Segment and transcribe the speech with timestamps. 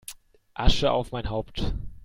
[0.55, 1.75] Asche auf mein Haupt!